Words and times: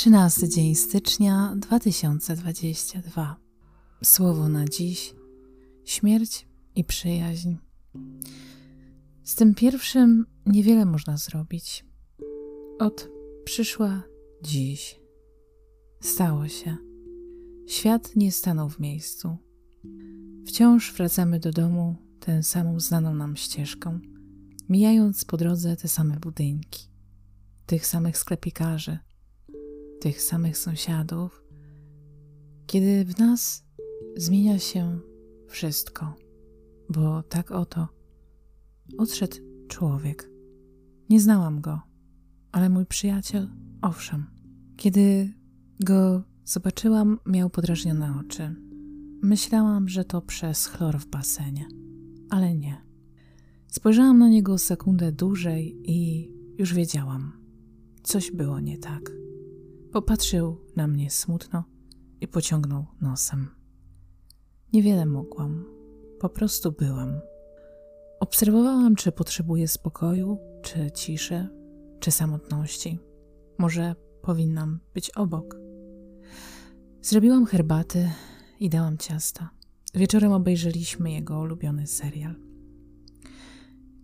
13 0.00 0.48
dzień 0.48 0.74
stycznia 0.74 1.54
2022. 1.56 3.36
Słowo 4.04 4.48
na 4.48 4.64
dziś: 4.64 5.14
śmierć 5.84 6.48
i 6.74 6.84
przyjaźń. 6.84 7.54
Z 9.24 9.34
tym 9.34 9.54
pierwszym 9.54 10.26
niewiele 10.46 10.84
można 10.84 11.16
zrobić. 11.16 11.84
Od 12.78 13.08
przyszła 13.44 14.02
dziś. 14.42 15.00
Stało 16.00 16.48
się. 16.48 16.76
Świat 17.66 18.16
nie 18.16 18.32
stanął 18.32 18.68
w 18.68 18.80
miejscu. 18.80 19.36
Wciąż 20.46 20.92
wracamy 20.92 21.40
do 21.40 21.50
domu 21.52 21.96
tę 22.20 22.42
samą 22.42 22.80
znaną 22.80 23.14
nam 23.14 23.36
ścieżką, 23.36 24.00
mijając 24.68 25.24
po 25.24 25.36
drodze 25.36 25.76
te 25.76 25.88
same 25.88 26.16
budynki, 26.16 26.88
tych 27.66 27.86
samych 27.86 28.18
sklepikarzy 28.18 28.98
tych 30.00 30.22
samych 30.22 30.58
sąsiadów, 30.58 31.44
kiedy 32.66 33.04
w 33.04 33.18
nas 33.18 33.64
zmienia 34.16 34.58
się 34.58 34.98
wszystko, 35.48 36.14
bo 36.88 37.22
tak 37.22 37.50
oto 37.50 37.88
odszedł 38.98 39.36
człowiek. 39.68 40.30
Nie 41.08 41.20
znałam 41.20 41.60
go, 41.60 41.80
ale 42.52 42.68
mój 42.68 42.86
przyjaciel, 42.86 43.48
owszem. 43.82 44.26
Kiedy 44.76 45.34
go 45.80 46.22
zobaczyłam, 46.44 47.18
miał 47.26 47.50
podrażnione 47.50 48.14
oczy. 48.20 48.54
Myślałam, 49.22 49.88
że 49.88 50.04
to 50.04 50.22
przez 50.22 50.66
chlor 50.66 50.98
w 50.98 51.06
basenie, 51.06 51.68
ale 52.30 52.54
nie. 52.54 52.84
Spojrzałam 53.68 54.18
na 54.18 54.28
niego 54.28 54.58
sekundę 54.58 55.12
dłużej 55.12 55.82
i 55.84 56.30
już 56.58 56.74
wiedziałam, 56.74 57.32
coś 58.02 58.30
było 58.30 58.60
nie 58.60 58.78
tak. 58.78 59.20
Popatrzył 59.92 60.56
na 60.76 60.86
mnie 60.86 61.10
smutno 61.10 61.64
i 62.20 62.28
pociągnął 62.28 62.86
nosem. 63.00 63.48
Niewiele 64.72 65.06
mogłam, 65.06 65.64
po 66.20 66.28
prostu 66.28 66.72
byłam. 66.72 67.20
Obserwowałam, 68.20 68.96
czy 68.96 69.12
potrzebuje 69.12 69.68
spokoju, 69.68 70.38
czy 70.62 70.90
ciszy, 70.90 71.48
czy 72.00 72.10
samotności. 72.10 72.98
Może 73.58 73.94
powinnam 74.22 74.80
być 74.94 75.10
obok. 75.10 75.56
Zrobiłam 77.02 77.46
herbaty 77.46 78.10
i 78.60 78.70
dałam 78.70 78.98
ciasta. 78.98 79.50
Wieczorem 79.94 80.32
obejrzeliśmy 80.32 81.12
jego 81.12 81.38
ulubiony 81.38 81.86
serial. 81.86 82.34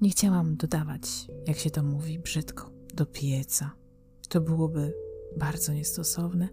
Nie 0.00 0.10
chciałam 0.10 0.56
dodawać, 0.56 1.28
jak 1.46 1.56
się 1.56 1.70
to 1.70 1.82
mówi, 1.82 2.18
brzydko, 2.18 2.70
do 2.94 3.06
pieca. 3.06 3.70
To 4.28 4.40
byłoby 4.40 4.92
bardzo 5.38 5.72
niestosowne. 5.72 6.48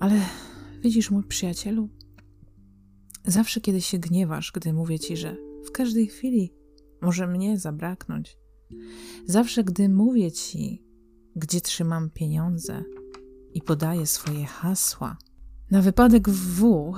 Ale 0.00 0.20
widzisz, 0.80 1.10
mój 1.10 1.24
przyjacielu, 1.24 1.88
zawsze 3.24 3.60
kiedy 3.60 3.80
się 3.80 3.98
gniewasz, 3.98 4.52
gdy 4.52 4.72
mówię 4.72 4.98
ci, 4.98 5.16
że 5.16 5.36
w 5.66 5.70
każdej 5.70 6.06
chwili 6.06 6.54
może 7.02 7.26
mnie 7.26 7.58
zabraknąć, 7.58 8.38
zawsze 9.26 9.64
gdy 9.64 9.88
mówię 9.88 10.32
ci, 10.32 10.84
gdzie 11.36 11.60
trzymam 11.60 12.10
pieniądze 12.10 12.84
i 13.54 13.62
podaję 13.62 14.06
swoje 14.06 14.44
hasła, 14.44 15.16
na 15.70 15.82
wypadek 15.82 16.28
W, 16.28 16.92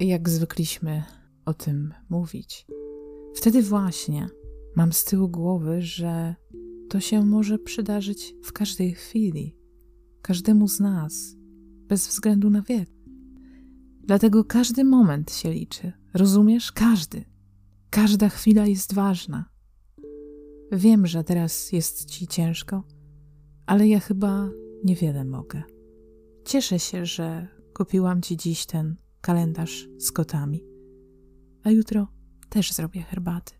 jak 0.00 0.28
zwykliśmy 0.28 1.02
o 1.44 1.54
tym 1.54 1.94
mówić, 2.08 2.66
wtedy 3.34 3.62
właśnie 3.62 4.28
mam 4.76 4.92
z 4.92 5.04
tyłu 5.04 5.28
głowy, 5.28 5.82
że 5.82 6.34
to 6.90 7.00
się 7.00 7.24
może 7.24 7.58
przydarzyć 7.58 8.34
w 8.42 8.52
każdej 8.52 8.94
chwili 8.94 9.56
każdemu 10.22 10.68
z 10.68 10.80
nas, 10.80 11.36
bez 11.86 12.08
względu 12.08 12.50
na 12.50 12.62
wiek. 12.62 12.90
Dlatego 14.04 14.44
każdy 14.44 14.84
moment 14.84 15.32
się 15.32 15.50
liczy, 15.50 15.92
rozumiesz? 16.14 16.72
Każdy. 16.72 17.24
Każda 17.90 18.28
chwila 18.28 18.66
jest 18.66 18.94
ważna. 18.94 19.44
Wiem, 20.72 21.06
że 21.06 21.24
teraz 21.24 21.72
jest 21.72 22.04
ci 22.04 22.26
ciężko, 22.26 22.84
ale 23.66 23.88
ja 23.88 24.00
chyba 24.00 24.50
niewiele 24.84 25.24
mogę. 25.24 25.62
Cieszę 26.44 26.78
się, 26.78 27.06
że 27.06 27.48
kupiłam 27.74 28.22
ci 28.22 28.36
dziś 28.36 28.66
ten 28.66 28.96
kalendarz 29.20 29.88
z 29.98 30.12
kotami, 30.12 30.64
a 31.62 31.70
jutro 31.70 32.08
też 32.48 32.72
zrobię 32.72 33.02
herbaty. 33.02 33.54